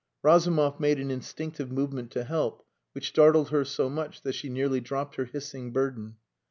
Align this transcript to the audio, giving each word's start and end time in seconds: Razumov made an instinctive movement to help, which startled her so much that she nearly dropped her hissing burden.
Razumov 0.23 0.79
made 0.79 0.99
an 0.99 1.11
instinctive 1.11 1.71
movement 1.71 2.09
to 2.09 2.23
help, 2.23 2.65
which 2.93 3.09
startled 3.09 3.49
her 3.49 3.63
so 3.63 3.87
much 3.87 4.23
that 4.23 4.33
she 4.33 4.49
nearly 4.49 4.79
dropped 4.81 5.15
her 5.17 5.25
hissing 5.25 5.71
burden. 5.71 6.15